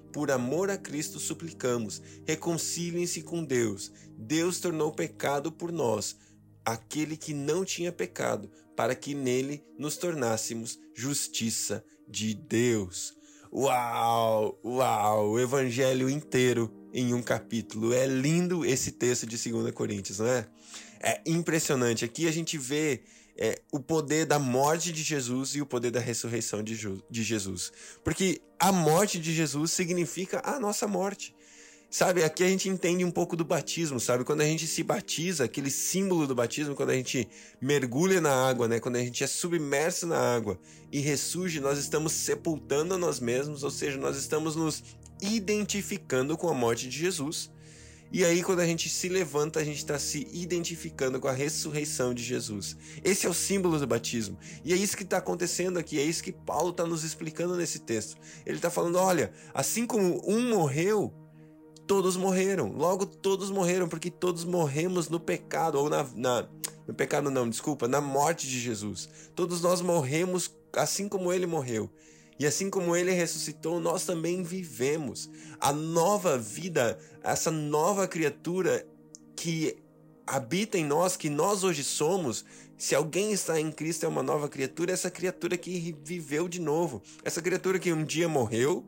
Por 0.11 0.29
amor 0.29 0.69
a 0.69 0.77
Cristo 0.77 1.19
suplicamos, 1.19 2.01
reconciliem-se 2.25 3.21
com 3.21 3.43
Deus. 3.43 3.91
Deus 4.17 4.59
tornou 4.59 4.91
pecado 4.91 5.51
por 5.51 5.71
nós, 5.71 6.17
aquele 6.65 7.15
que 7.15 7.33
não 7.33 7.63
tinha 7.63 7.91
pecado, 7.91 8.49
para 8.75 8.93
que 8.95 9.13
nele 9.13 9.63
nos 9.77 9.97
tornássemos 9.97 10.79
justiça 10.93 11.83
de 12.07 12.33
Deus. 12.33 13.15
Uau! 13.53 14.59
Uau! 14.63 15.31
O 15.31 15.39
evangelho 15.39 16.09
inteiro 16.09 16.71
em 16.93 17.13
um 17.13 17.21
capítulo. 17.21 17.93
É 17.93 18.05
lindo 18.05 18.65
esse 18.65 18.91
texto 18.91 19.25
de 19.25 19.37
2 19.37 19.73
Coríntios, 19.73 20.19
não 20.19 20.27
é? 20.27 20.47
É 20.99 21.21
impressionante. 21.25 22.05
Aqui 22.05 22.27
a 22.27 22.31
gente 22.31 22.57
vê 22.57 23.01
é, 23.43 23.59
o 23.71 23.79
poder 23.79 24.27
da 24.27 24.37
morte 24.37 24.91
de 24.91 25.01
Jesus 25.01 25.55
e 25.55 25.61
o 25.63 25.65
poder 25.65 25.89
da 25.89 25.99
ressurreição 25.99 26.61
de, 26.61 26.77
de 27.09 27.23
Jesus. 27.23 27.73
Porque 28.03 28.39
a 28.59 28.71
morte 28.71 29.17
de 29.17 29.33
Jesus 29.33 29.71
significa 29.71 30.43
a 30.45 30.59
nossa 30.59 30.87
morte. 30.87 31.33
Sabe, 31.89 32.23
aqui 32.23 32.43
a 32.43 32.47
gente 32.47 32.69
entende 32.69 33.03
um 33.03 33.09
pouco 33.09 33.35
do 33.35 33.43
batismo, 33.43 33.99
sabe? 33.99 34.23
Quando 34.23 34.41
a 34.41 34.45
gente 34.45 34.67
se 34.67 34.83
batiza, 34.83 35.45
aquele 35.45 35.71
símbolo 35.71 36.27
do 36.27 36.35
batismo, 36.35 36.75
quando 36.75 36.91
a 36.91 36.93
gente 36.93 37.27
mergulha 37.59 38.21
na 38.21 38.47
água, 38.47 38.67
né? 38.67 38.79
Quando 38.79 38.97
a 38.97 38.99
gente 38.99 39.23
é 39.23 39.27
submerso 39.27 40.05
na 40.05 40.19
água 40.19 40.59
e 40.91 40.99
ressurge, 40.99 41.59
nós 41.59 41.79
estamos 41.79 42.13
sepultando 42.13 42.93
a 42.93 42.97
nós 42.97 43.19
mesmos, 43.19 43.63
ou 43.63 43.71
seja, 43.71 43.97
nós 43.97 44.17
estamos 44.17 44.55
nos 44.55 44.83
identificando 45.19 46.37
com 46.37 46.47
a 46.47 46.53
morte 46.53 46.87
de 46.87 46.95
Jesus. 46.95 47.49
E 48.13 48.25
aí, 48.25 48.43
quando 48.43 48.59
a 48.59 48.65
gente 48.65 48.89
se 48.89 49.07
levanta, 49.07 49.59
a 49.59 49.63
gente 49.63 49.77
está 49.77 49.97
se 49.97 50.27
identificando 50.33 51.17
com 51.17 51.29
a 51.29 51.31
ressurreição 51.31 52.13
de 52.13 52.21
Jesus. 52.21 52.75
Esse 53.03 53.25
é 53.25 53.29
o 53.29 53.33
símbolo 53.33 53.79
do 53.79 53.87
batismo. 53.87 54.37
E 54.65 54.73
é 54.73 54.75
isso 54.75 54.97
que 54.97 55.03
está 55.03 55.17
acontecendo 55.17 55.79
aqui, 55.79 55.97
é 55.97 56.03
isso 56.03 56.21
que 56.21 56.33
Paulo 56.33 56.71
está 56.71 56.85
nos 56.85 57.05
explicando 57.05 57.55
nesse 57.55 57.79
texto. 57.79 58.17
Ele 58.45 58.57
está 58.57 58.69
falando: 58.69 58.97
olha, 58.97 59.31
assim 59.53 59.85
como 59.85 60.21
um 60.29 60.49
morreu, 60.49 61.13
todos 61.87 62.17
morreram. 62.17 62.73
Logo, 62.73 63.05
todos 63.05 63.49
morreram, 63.49 63.87
porque 63.87 64.11
todos 64.11 64.43
morremos 64.43 65.07
no 65.07 65.19
pecado, 65.19 65.75
ou 65.75 65.89
na, 65.89 66.05
na. 66.13 66.49
No 66.85 66.93
pecado, 66.93 67.31
não, 67.31 67.49
desculpa, 67.49 67.87
na 67.87 68.01
morte 68.01 68.45
de 68.45 68.59
Jesus. 68.59 69.07
Todos 69.33 69.61
nós 69.61 69.81
morremos 69.81 70.51
assim 70.73 71.07
como 71.07 71.31
ele 71.31 71.45
morreu. 71.45 71.89
E 72.41 72.47
assim 72.47 72.71
como 72.71 72.95
ele 72.95 73.11
ressuscitou, 73.11 73.79
nós 73.79 74.03
também 74.03 74.41
vivemos. 74.41 75.29
A 75.59 75.71
nova 75.71 76.39
vida, 76.39 76.97
essa 77.21 77.51
nova 77.51 78.07
criatura 78.07 78.83
que 79.35 79.77
habita 80.25 80.75
em 80.75 80.83
nós, 80.83 81.15
que 81.15 81.29
nós 81.29 81.63
hoje 81.63 81.83
somos, 81.83 82.43
se 82.79 82.95
alguém 82.95 83.31
está 83.31 83.61
em 83.61 83.71
Cristo 83.71 84.07
é 84.07 84.09
uma 84.09 84.23
nova 84.23 84.49
criatura, 84.49 84.91
essa 84.91 85.11
criatura 85.11 85.55
que 85.55 85.95
viveu 86.03 86.47
de 86.47 86.59
novo, 86.59 87.03
essa 87.23 87.43
criatura 87.43 87.77
que 87.77 87.93
um 87.93 88.03
dia 88.03 88.27
morreu 88.27 88.83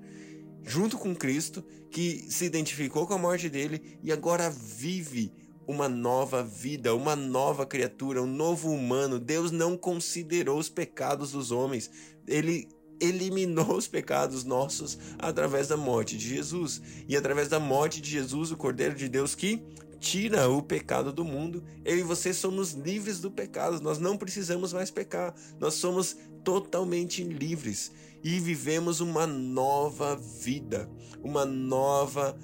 junto 0.64 0.98
com 0.98 1.16
Cristo, 1.16 1.64
que 1.92 2.26
se 2.32 2.46
identificou 2.46 3.06
com 3.06 3.14
a 3.14 3.20
morte 3.20 3.50
dele 3.50 4.00
e 4.02 4.12
agora 4.12 4.50
vive 4.50 5.32
uma 5.68 5.88
nova 5.88 6.42
vida, 6.44 6.96
uma 6.96 7.16
nova 7.16 7.68
criatura, 7.68 8.20
um 8.20 8.26
novo 8.26 8.72
humano. 8.72 9.20
Deus 9.20 9.52
não 9.52 9.78
considerou 9.78 10.58
os 10.58 10.70
pecados 10.70 11.34
dos 11.34 11.52
homens. 11.52 11.92
Ele 12.28 12.68
eliminou 13.00 13.76
os 13.76 13.88
pecados 13.88 14.44
nossos 14.44 14.98
através 15.18 15.68
da 15.68 15.78
morte 15.78 16.18
de 16.18 16.28
Jesus. 16.28 16.82
E 17.08 17.16
através 17.16 17.48
da 17.48 17.60
morte 17.60 18.02
de 18.02 18.10
Jesus, 18.10 18.52
o 18.52 18.58
Cordeiro 18.58 18.96
de 18.96 19.08
Deus 19.10 19.36
que 19.36 19.62
tira 20.00 20.50
o 20.50 20.62
pecado 20.62 21.14
do 21.14 21.24
mundo, 21.24 21.64
eu 21.86 21.98
e 21.98 22.04
você 22.04 22.34
somos 22.34 22.74
livres 22.74 23.20
do 23.20 23.32
pecado. 23.32 23.80
Nós 23.82 24.00
não 24.00 24.18
precisamos 24.18 24.74
mais 24.74 24.92
pecar. 24.92 25.34
Nós 25.60 25.76
somos 25.76 26.18
totalmente 26.44 27.24
livres 27.24 27.92
e 28.24 28.40
vivemos 28.40 29.00
uma 29.00 29.26
nova 29.26 30.16
vida, 30.16 30.90
uma 31.24 31.46
nova 31.46 32.38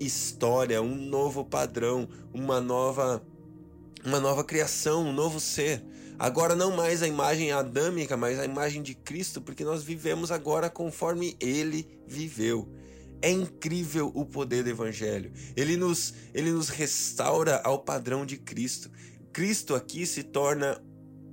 história, 0.00 0.82
um 0.82 0.94
novo 0.94 1.44
padrão, 1.44 2.08
uma 2.32 2.60
nova 2.60 3.24
uma 4.04 4.20
nova 4.20 4.44
criação, 4.44 5.06
um 5.06 5.12
novo 5.12 5.40
ser. 5.40 5.82
Agora 6.18 6.54
não 6.54 6.76
mais 6.76 7.02
a 7.02 7.08
imagem 7.08 7.52
adâmica, 7.52 8.16
mas 8.16 8.38
a 8.38 8.44
imagem 8.44 8.82
de 8.82 8.94
Cristo, 8.94 9.40
porque 9.40 9.64
nós 9.64 9.82
vivemos 9.82 10.30
agora 10.30 10.70
conforme 10.70 11.36
ele 11.40 11.86
viveu. 12.06 12.68
É 13.20 13.30
incrível 13.30 14.12
o 14.14 14.24
poder 14.24 14.62
do 14.62 14.70
evangelho. 14.70 15.32
Ele 15.56 15.76
nos 15.76 16.14
ele 16.32 16.52
nos 16.52 16.68
restaura 16.68 17.60
ao 17.64 17.78
padrão 17.78 18.26
de 18.26 18.36
Cristo. 18.36 18.90
Cristo 19.32 19.74
aqui 19.74 20.06
se 20.06 20.22
torna 20.22 20.80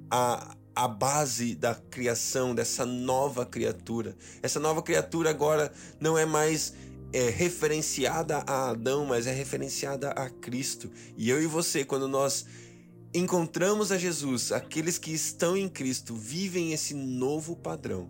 a 0.10 0.56
a 0.76 0.88
base 0.88 1.54
da 1.54 1.76
criação 1.76 2.56
dessa 2.56 2.86
nova 2.86 3.46
criatura. 3.46 4.16
Essa 4.42 4.60
nova 4.60 4.82
criatura 4.82 5.30
agora 5.30 5.72
não 6.00 6.18
é 6.18 6.26
mais 6.26 6.74
é, 7.14 7.30
referenciada 7.30 8.38
a 8.48 8.70
Adão, 8.70 9.06
mas 9.06 9.28
é 9.28 9.34
referenciada 9.34 10.12
a 10.12 10.30
Cristo. 10.30 10.90
E 11.18 11.30
eu 11.30 11.42
e 11.42 11.46
você, 11.46 11.84
quando 11.84 12.08
nós 12.08 12.46
encontramos 13.14 13.92
a 13.92 13.98
Jesus, 13.98 14.52
aqueles 14.52 14.98
que 14.98 15.12
estão 15.12 15.58
em 15.58 15.68
Cristo 15.68 16.16
vivem 16.16 16.72
esse 16.72 16.94
novo 16.94 17.56
padrão. 17.56 18.10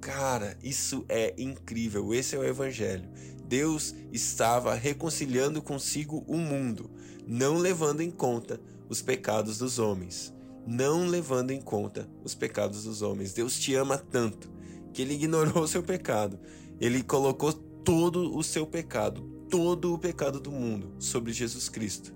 Cara, 0.00 0.58
isso 0.62 1.04
é 1.08 1.32
incrível. 1.38 2.12
Esse 2.12 2.34
é 2.34 2.38
o 2.38 2.44
Evangelho. 2.44 3.08
Deus 3.46 3.94
estava 4.12 4.74
reconciliando 4.74 5.62
consigo 5.62 6.24
o 6.26 6.36
mundo, 6.36 6.90
não 7.26 7.56
levando 7.56 8.00
em 8.00 8.10
conta 8.10 8.60
os 8.88 9.00
pecados 9.00 9.58
dos 9.58 9.78
homens. 9.78 10.34
Não 10.66 11.06
levando 11.06 11.50
em 11.50 11.60
conta 11.60 12.08
os 12.24 12.34
pecados 12.34 12.84
dos 12.84 13.02
homens. 13.02 13.32
Deus 13.32 13.58
te 13.58 13.74
ama 13.74 13.98
tanto 13.98 14.50
que 14.92 15.02
ele 15.02 15.14
ignorou 15.14 15.62
o 15.62 15.68
seu 15.68 15.82
pecado. 15.82 16.38
Ele 16.80 17.02
colocou 17.02 17.52
todo 17.52 18.36
o 18.36 18.42
seu 18.42 18.66
pecado, 18.66 19.22
todo 19.48 19.92
o 19.92 19.98
pecado 19.98 20.40
do 20.40 20.50
mundo 20.50 20.94
sobre 20.98 21.32
Jesus 21.32 21.68
Cristo 21.68 22.12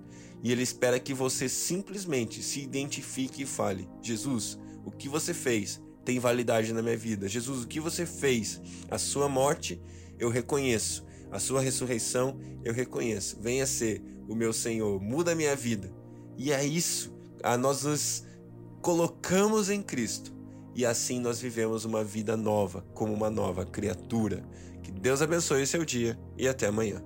e 0.46 0.52
ele 0.52 0.62
espera 0.62 1.00
que 1.00 1.12
você 1.12 1.48
simplesmente 1.48 2.40
se 2.40 2.60
identifique 2.60 3.42
e 3.42 3.46
fale: 3.46 3.88
Jesus, 4.00 4.56
o 4.84 4.92
que 4.92 5.08
você 5.08 5.34
fez 5.34 5.82
tem 6.04 6.20
validade 6.20 6.72
na 6.72 6.80
minha 6.80 6.96
vida. 6.96 7.28
Jesus, 7.28 7.64
o 7.64 7.66
que 7.66 7.80
você 7.80 8.06
fez? 8.06 8.60
A 8.88 8.96
sua 8.96 9.28
morte 9.28 9.82
eu 10.20 10.30
reconheço, 10.30 11.04
a 11.32 11.40
sua 11.40 11.60
ressurreição 11.60 12.38
eu 12.62 12.72
reconheço. 12.72 13.36
Venha 13.40 13.66
ser 13.66 14.00
o 14.28 14.36
meu 14.36 14.52
Senhor, 14.52 15.02
muda 15.02 15.32
a 15.32 15.34
minha 15.34 15.56
vida. 15.56 15.92
E 16.36 16.52
é 16.52 16.64
isso, 16.64 17.12
a 17.42 17.58
nós 17.58 17.82
nos 17.82 18.22
colocamos 18.80 19.68
em 19.68 19.82
Cristo 19.82 20.32
e 20.76 20.86
assim 20.86 21.18
nós 21.18 21.40
vivemos 21.40 21.84
uma 21.84 22.04
vida 22.04 22.36
nova, 22.36 22.86
como 22.94 23.12
uma 23.12 23.30
nova 23.30 23.66
criatura. 23.66 24.44
Que 24.80 24.92
Deus 24.92 25.20
abençoe 25.20 25.64
o 25.64 25.66
seu 25.66 25.84
dia 25.84 26.16
e 26.38 26.46
até 26.46 26.68
amanhã. 26.68 27.02